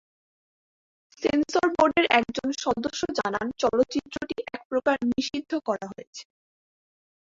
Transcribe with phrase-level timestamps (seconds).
[1.23, 6.23] Sensor বোর্ডের একজন সদস্য জানান চলচ্চিত্রটি একপ্রকার নিষিদ্ধ করা হয়েছে।